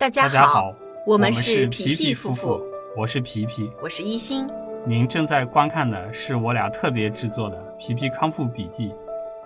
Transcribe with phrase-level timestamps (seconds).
[0.00, 0.74] 大家大家好，
[1.04, 2.58] 我们是是皮皮皮夫妇，
[2.96, 3.70] 我是皮皮。
[3.82, 4.46] 我是一心。
[4.86, 8.88] 您正在观看的是我俩特别制作的《皮皮康复笔记》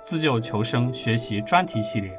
[0.01, 2.17] 自救求生学习专题系列。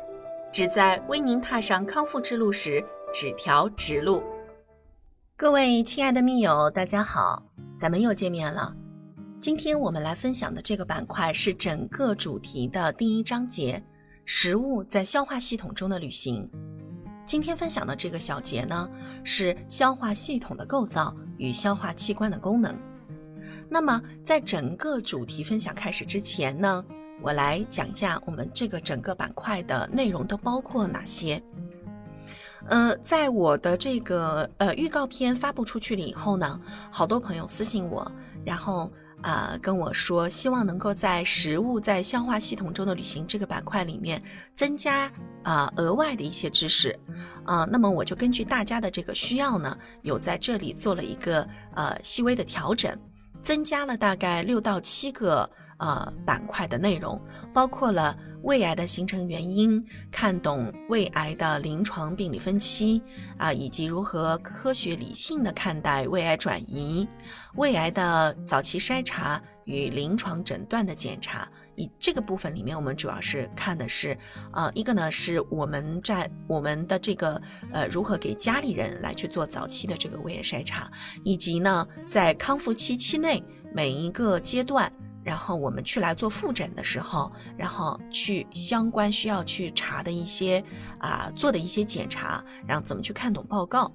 [0.52, 4.22] 旨在为您踏上康复之路时指条直路。
[5.38, 7.42] 各位亲爱的密友，大家好，
[7.78, 8.76] 咱们又见面了。
[9.40, 13.82] 今天我们来分享的这个板块是整个主题的第一章节——
[14.28, 16.52] 食物在消化系统中的旅行。
[17.26, 18.88] 今天分享的这个小节呢，
[19.24, 22.78] 是消化系统的构造与消化器官的功能。
[23.68, 26.86] 那么，在整个主题分享开始之前呢，
[27.22, 31.42] 我来讲一下我们这个整个板块的内容都包括哪些。
[32.68, 36.60] 呃，在我的这个呃预告片发布出去了以后呢，
[36.92, 38.12] 好多朋友私信我，
[38.44, 38.92] 然后
[39.26, 44.22] 啊、跟我说，希望能够在食物在消化系统中的旅行这个板块里面
[44.54, 46.96] 增加啊、额外的一些知识。
[47.44, 51.42] 啊、那么我就根据大家的这个需要呢，有在这里做了一个
[51.74, 52.96] 呃细微的调整，
[53.42, 57.20] 增加了大概六到七个呃板块的内容，
[57.54, 63.02] 包括了胃癌的形成原因，看懂胃癌的临床病理分期
[63.38, 67.08] 啊、以及如何科学理性的看待胃癌转移，
[67.56, 71.48] 胃癌的早期筛查与临床诊断的检查。
[71.78, 74.18] 以这个部分里面，我们主要是看的是，
[74.54, 77.42] 呃，一个呢是我们在我们的这个
[77.74, 80.90] 呃如何给家里人来去做早期的这个胃癌筛查，
[81.26, 84.90] 以及呢在康复期期内每一个阶段，
[85.26, 90.64] 然后我们去来做复诊的时候，然后去相关需要去查的一些
[91.00, 93.92] 啊、做的一些检查，然后怎么去看懂报告。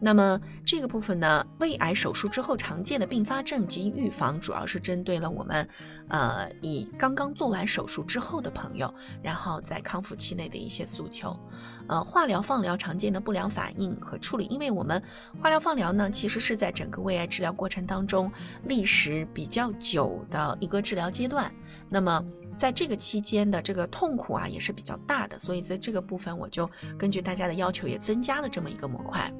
[0.00, 5.68] 那么这个部分呢，胃癌手术之后常见的并发症及预防，主要是针对了我们，
[6.08, 11.38] 呃，以刚刚做完手术之后的朋友，然后在康复期内的一些诉求，
[11.86, 15.02] 呃，化疗、放疗常见的不良反应和处理，因为我们
[15.42, 18.32] 化疗、放疗呢，其实是在整个胃癌治疗过程当中
[18.64, 21.52] 历时比较久的一个治疗阶段，
[21.88, 22.24] 那么。
[22.56, 29.32] 在这个期间的这个痛苦啊，也是比较大的，所以在这个部分，我就根据大家的要求，也增加了这么一个模块。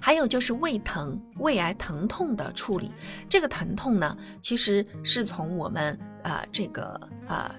[0.00, 2.90] 还有就是胃疼、胃癌疼痛的处理，
[3.28, 7.54] 这个疼痛呢，其实是从我们啊这个啊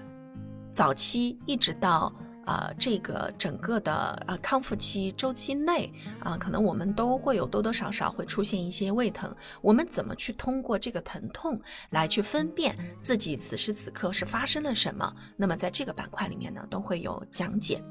[0.70, 2.12] 早期一直到
[2.50, 9.34] 呃这个整个的呃康复期周期内啊、可能我们都会有多多少少会出现一些胃疼。
[9.62, 15.14] 我们怎么去通过这个疼痛来去分辨自己此时此刻是发生了什么？
[15.36, 17.82] 那么在这个板块里面呢，都会有讲解。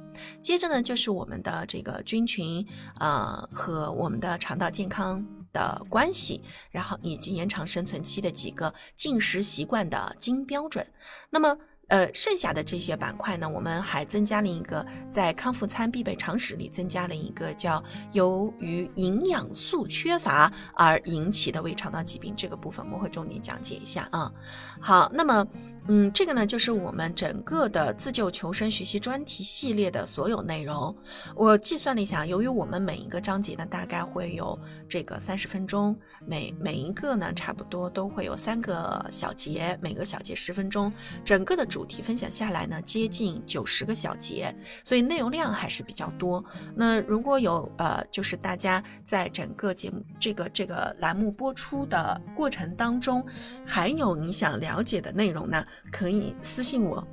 [0.41, 2.65] 接着呢，就是我们的这个菌群，
[2.99, 6.41] 呃，和我们的肠道健康的关系，
[6.71, 10.85] 然后以及延长生存期的几个进食习惯的金标准。
[11.29, 11.57] 那么，
[11.89, 17.83] 呃，剩下的这些板块呢，我们还增加了一个在康复餐必备常识里增加了一个叫
[18.13, 24.31] 由于营养素缺乏而引起的胃肠道疾病这个部分，我们会重点讲解一下啊。
[24.79, 25.45] 好，那么。
[25.91, 30.95] 嗯，这个呢就是我们整个的自救求生学习专题系列的所有内容。
[31.35, 34.57] 我计算了一下，由于我们每一个章节呢大概会有
[34.87, 35.97] 这个三十分钟，
[36.27, 40.93] 每每一个呢差不多都会有三个小节，每个小节十分钟，
[41.25, 46.45] 整个的主题分享下来呢接近九十个小节，所以内容量还是比较多。
[46.75, 53.25] 那如果有呃，就是大家在整个节目这个这个栏目播出的过程当中，
[53.65, 55.65] 还有你想了解的内容呢？
[55.91, 57.05] 可以私信我，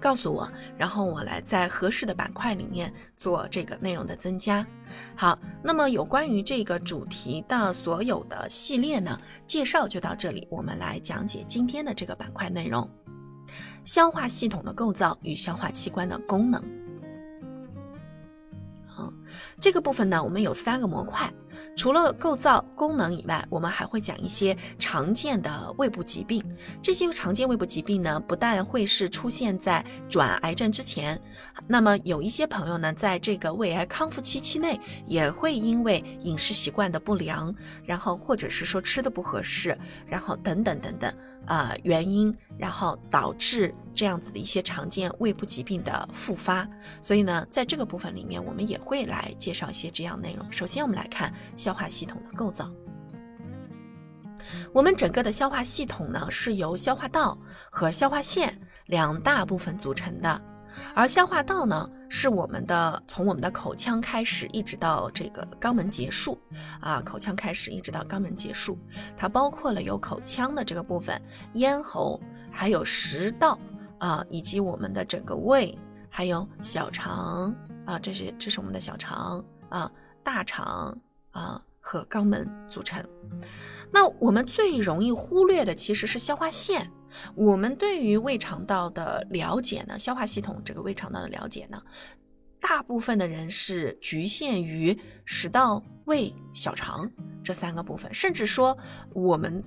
[0.00, 4.66] 告诉我，然后我来在合适的板块里面做这个内容的增加。
[5.16, 12.88] 好，那么有关于这个主题的所有的系列呢，介绍就到这里，我们来讲解今天的这个板块内容：
[13.84, 16.62] 消化系统的构造与消化器官的功能。
[18.86, 19.12] 好，
[19.60, 21.32] 这个部分呢，我们有三个模块。
[21.76, 26.42] 除了构造功能以外，我们还会讲一些常见的胃部疾病。
[26.80, 31.20] 这些常见胃部疾病呢，不但会是出现在转癌症之前，
[31.66, 37.54] 那么有一些朋友呢，在这个胃癌康复期期内，也会因为饮食习惯的不良，
[37.84, 39.76] 然后或者是说吃的不合适，
[40.06, 41.12] 然后等等等等。
[41.46, 46.68] 呃，原因，然后导致这样子的一些常见胃部疾病的复发，
[47.02, 50.50] 所以呢，在这个部分里面，我们也会来介绍一些这样内容。
[50.52, 52.70] 首先，我们来看消化系统的构造。
[54.72, 57.38] 我们整个的消化系统呢，是由消化道
[57.70, 60.42] 和消化腺两大部分组成的。
[60.94, 66.38] 而消化道呢，是我们的从我们的口腔开始，一直到这个肛门结束，
[66.80, 68.78] 啊，口腔开始一直到肛门结束，
[69.16, 71.20] 它包括了有口腔的这个部分、
[71.54, 73.58] 咽喉，还有食道
[73.98, 75.76] 啊，以及我们的整个胃，
[76.08, 77.54] 还有小肠
[77.84, 79.90] 啊，这是这是我们的小肠啊、
[80.22, 80.96] 大肠
[81.32, 83.04] 啊和肛门组成。
[83.90, 86.90] 那我们最容易忽略的其实是消化腺。
[87.34, 91.82] 我们对于胃肠道的了解呢，消化系统这个胃肠道的了解呢，
[92.60, 97.10] 大部分的人是局限于食道、胃、小肠
[97.42, 98.76] 这三个部分，甚至说
[99.12, 99.62] 我们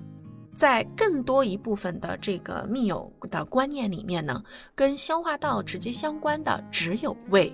[0.54, 4.42] 在更多一部分的这个密友的观念里面呢，
[4.74, 7.52] 跟消化道直接相关的只有胃，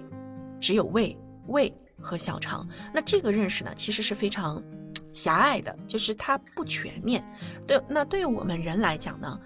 [0.60, 1.16] 只有胃、
[1.48, 2.68] 胃和小肠。
[2.92, 4.62] 那这个认识呢，其实是非常。
[5.12, 7.24] 狭隘的，就是它不全面。
[7.68, 9.40] 对，那对于我们人来讲呢，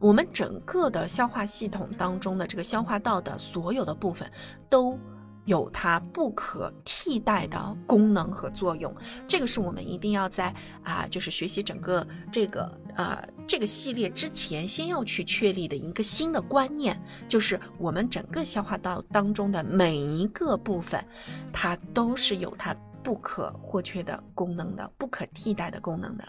[0.00, 4.28] 我们整个的消化系统当中的这个消化道的所有的部分，
[4.68, 4.98] 都
[5.44, 8.92] 有它不可替代的功能和作用。
[9.28, 10.52] 这个是我们一定要在
[10.82, 21.04] 啊，就是学习整个这个呃这个系列之前，先要去确立的一个新的观念，就是我们整个消化道当中的每一个部分，
[21.52, 22.74] 它都是有它。
[23.02, 26.28] 不可或缺的功能的，不可替代的功能的。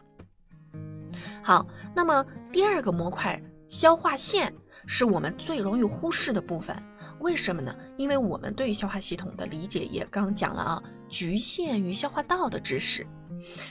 [1.44, 3.38] 好，那么第二个模块
[3.72, 4.54] 消化腺
[4.86, 6.76] 是我们最容易忽视的部分，
[7.22, 7.74] 为什么呢？
[7.98, 13.08] 因为我们对于消化系统的理解也刚讲了啊，局限于消化道的知识。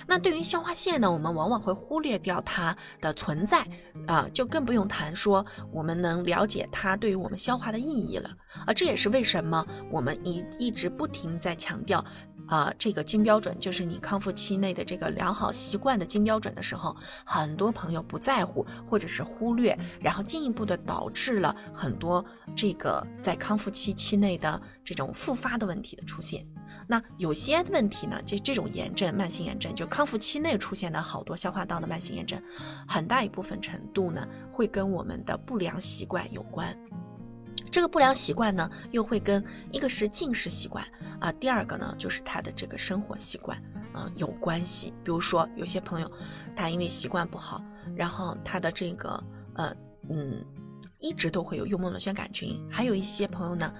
[0.06, 3.62] 那对于消化腺呢，我们往往会忽略掉它的存在
[4.06, 8.31] 啊，就更不用谈说我们能了解它对于我们消化的意义了
[8.67, 8.73] 啊。
[8.73, 12.02] 这也是为什么我们一一直不停在强调。
[12.50, 22.25] 啊，这个金标准就是你康复期内的这个良好习惯的金标准的时候，很多朋友不在乎或者是忽略，然后进一步的导致了很多
[22.56, 26.44] 这个在康复期期内的这种复发的问题的出现。
[26.88, 32.43] 那有些问题呢，这这种炎症、慢性炎症，就康复期内出现的好多消化道的慢性炎症，
[32.88, 36.76] 很大一部分程度呢，会跟我们的不良习惯有关。
[37.70, 40.85] 这个不良习惯呢，又会跟一个是进食习惯
[41.20, 43.56] 啊，第二个呢就是他的这个生活习惯
[43.93, 44.93] 啊有关系。
[45.05, 46.11] 比如说有些朋友，
[46.56, 47.62] 他因为习惯不好，
[47.94, 49.22] 然后他的这个
[49.55, 49.76] 呃
[50.08, 50.44] 嗯，
[50.99, 52.58] 一直都会有幽门螺旋杆菌。
[52.70, 53.72] 还有一些朋友呢，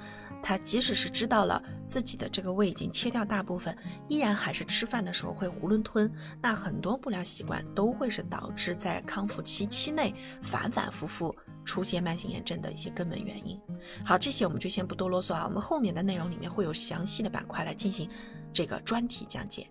[0.43, 3.77] 他即使是知道了自己的这个胃已经切掉大部分，
[4.09, 6.13] 依然还是吃饭的时候会囫囵吞。
[6.41, 11.35] 那很多不良习惯都会是导致在康复期期内反反复复。
[11.71, 13.57] 出现慢性炎症的一些根本原因。
[14.05, 18.11] 好，这些我们就先不多啰嗦啊，我们后面的内容里面会有详细的板块来进行
[18.53, 19.69] 这个专题讲解。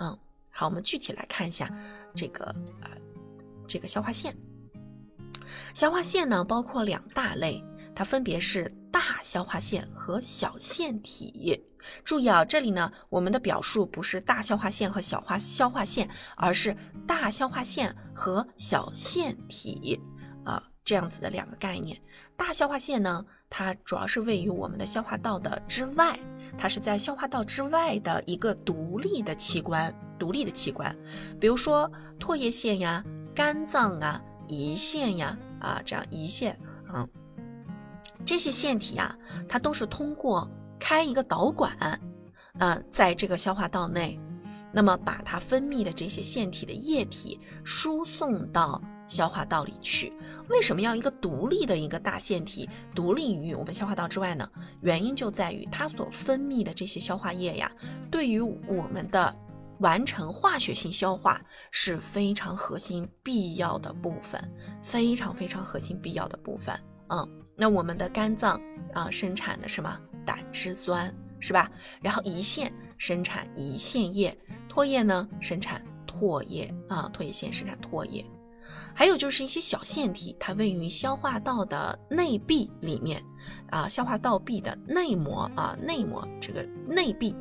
[0.00, 0.18] 嗯，
[0.50, 1.74] 好，我们具体来看一下
[2.14, 2.44] 这个
[2.82, 2.90] 呃
[3.66, 4.36] 这个消化腺。
[5.72, 7.64] 消化腺呢包括两大类，
[7.94, 11.58] 它分别是大消化腺和小腺体。
[12.04, 16.06] 注意啊，这里呢我们的表述不是大消化腺和小化消化腺，
[16.36, 16.76] 而是
[17.06, 19.98] 大消化腺和小腺体。
[20.90, 21.96] 这样子的两个概念，
[22.36, 26.18] 大消化腺呢，它主要是位于我们的消化道的之外，
[26.58, 30.92] 它是在消化道之外的一个独立的器官，独立的器官，
[31.38, 31.88] 比如说
[32.18, 36.58] 唾液腺呀、肝脏啊、胰腺呀啊这样胰腺，
[36.92, 37.08] 嗯，
[38.26, 39.16] 这些腺体啊，
[39.48, 40.50] 它都是通过
[40.80, 41.72] 开一个导管，
[42.58, 44.18] 啊，在这个消化道内，
[44.72, 50.12] 那么把它分泌的这些腺体的液体输送到消化道里去。
[50.48, 54.48] 为什么要一个独立的一个大腺体独立于我们消化道之外呢？
[54.80, 57.70] 原因就在于它所分泌的这些消化液呀，
[58.10, 59.36] 对于我们的
[59.78, 64.42] 完成化学性消化是非常核心必要的部分，
[64.82, 66.74] 非常非常核心必要的部分。
[67.08, 68.60] 嗯，那我们的肝脏
[68.92, 71.70] 啊生产的什么胆汁酸是吧？
[72.02, 74.36] 然后胰腺生产胰腺液，
[74.68, 78.24] 唾液呢生产唾液啊，唾液腺生产唾液。
[78.94, 83.22] 还有就是一些小腺体，它位于消化道的内壁里面，
[83.70, 87.34] 啊，消化道壁的内膜啊，内膜这个内壁，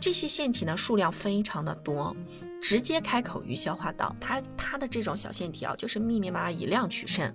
[0.00, 2.14] 这些腺体呢数量非常的多，
[2.60, 7.32] 直接开口于消化道，它它的这种小腺体啊，就是密密麻麻以量取胜，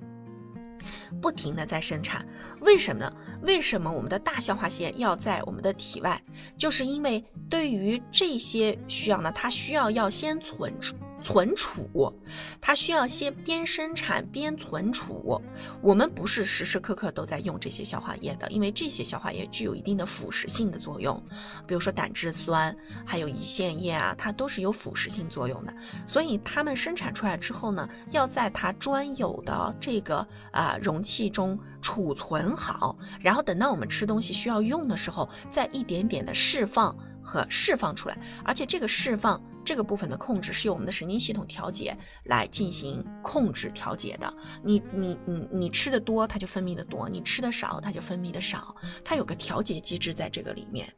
[1.22, 2.28] 不停的在生产。
[2.62, 3.14] 为什么呢？
[3.44, 6.22] 为什么我们的大消化腺要在我们的体外？
[6.58, 10.96] 就是因为对于这些需要呢，它需要要先存储。
[11.22, 12.14] 存储，
[12.62, 15.42] 它需要先边生产边存储。
[15.82, 21.22] 我们不是时时刻刻都在用这些消化液的，因为这些消化液具有一定的腐蚀性的作用。
[21.68, 25.74] 比如说胆汁酸，还有胰腺液啊，它都是有腐蚀性作用的。
[26.08, 38.18] 所以它们生产出来之后呢，要在它专有的这个啊容器中储存好，然后等到我们吃东西需要用的时候，再一点点的释放和释放出来。
[38.44, 39.42] 而且这个释放。
[39.64, 44.34] 这个部分的控制是由我们的神经系统调节来进行控制调节的。
[44.64, 48.76] 你你你你吃的多，它就分泌的多；你吃的少，它就分泌的少。
[49.04, 50.92] 它有个调节机制在这个里面。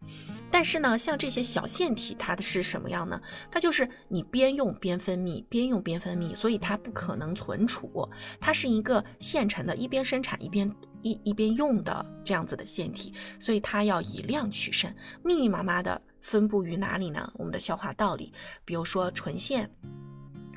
[0.51, 3.19] 但是呢，像这些小腺体，它的是什么样呢？
[3.49, 8.07] 它就是你边用边分泌，边用边分泌，所以它不可能存储，
[8.39, 10.69] 它是一个现成的，一边生产一边
[11.01, 17.31] 一一边用的这样子的腺体，所以它要以量取胜，密密麻麻的分布于哪里呢？
[17.35, 19.69] 我们的消化道里，比如说唇腺，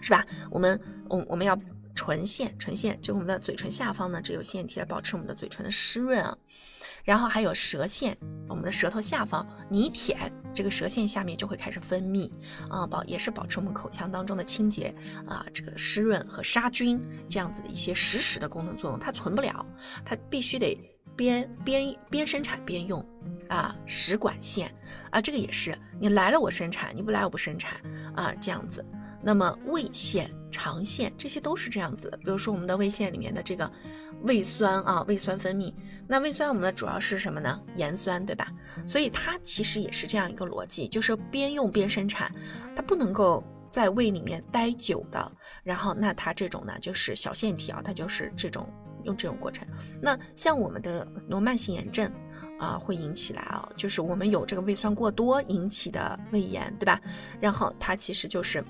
[0.01, 0.27] 是吧？
[0.51, 1.59] 我们我我们要
[1.95, 6.37] 唇腺，唇腺就我们的嘴唇下方呢，只有腺体来保持我们的嘴唇的湿润啊。
[7.05, 8.17] 然后还有舌腺，
[8.49, 12.31] 我们的舌头下方，你一舔，这个舌腺下面就会开始分泌
[12.71, 14.95] 啊，保也是保持我们口腔当中的清洁
[15.27, 19.65] 啊，这个湿润和杀菌这样子的一些实时的功能作用，它存不了，
[20.03, 20.75] 它必须得
[21.15, 23.07] 边边边生产边用
[23.51, 24.75] 啊，食管腺
[25.11, 27.81] 啊，这个也是你来了我生产，你不来我不生产
[28.15, 28.85] 啊，这样子。
[29.23, 33.71] 那么胃腺、肠腺这些都是这样子的，比如说我们的胃腺里面的这个
[34.23, 35.73] 胃酸啊，胃酸分泌。
[36.07, 37.59] 那胃酸我们的主要是什么呢？
[37.77, 38.53] 盐酸，对吧？
[38.87, 42.31] 所以它其实也是这样一个逻辑，就是边用边生产，
[42.77, 45.33] 它不能够在胃里面待久的。
[45.63, 48.69] 然后，那它这种呢，就是小腺体啊，它就是这种
[49.05, 49.67] 用这种过程。
[50.03, 52.13] 那像我们的罗慢性炎症
[52.65, 57.01] 啊，会引起来啊，就是我们有这个胃酸过多引起的胃炎，对吧？
[57.41, 58.65] 然后它其实就是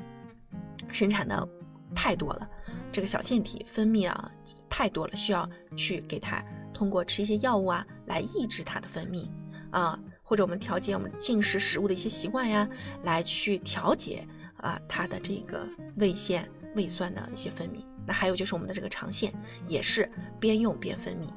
[0.88, 1.48] 生产的
[1.94, 2.48] 太多了，
[2.90, 4.30] 这个小腺体分泌啊
[4.68, 6.44] 太多了，需要去给它。
[6.72, 9.30] 通过吃一些药物啊，来抑制它的分泌
[9.70, 12.68] 啊，或者我们调节我们进食食物的一些习惯呀，
[13.04, 15.64] 来去调节啊它的这个
[15.98, 17.84] 胃腺胃酸的一些分泌。
[18.04, 19.32] 那还有就是我们的这个肠腺
[19.68, 20.10] 也是
[20.40, 21.28] 边用边分泌。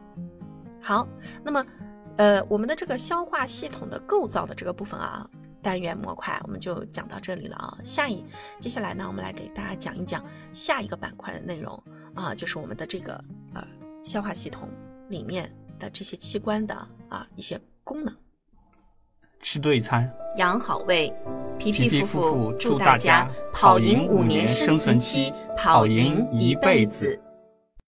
[0.82, 1.08] 好，
[1.44, 1.64] 那么
[2.18, 5.28] 呃我们的这个消化系统的构造的这个部分啊，
[5.62, 7.78] 单元模块我们就讲到这里了啊。
[7.84, 8.24] 下一
[8.60, 11.82] 接下来呢，我们来给大家讲一讲下一个板块的内容
[12.14, 13.14] 啊，就是我们的这个
[13.54, 13.66] 呃
[14.04, 14.68] 消化系统。
[15.10, 16.76] 里面的这些器官的
[17.08, 18.14] 啊一些功能，
[19.40, 21.16] 吃对餐，养好胃。
[21.58, 27.18] 皮皮夫妇祝大家跑赢五年生存期，跑赢一辈子。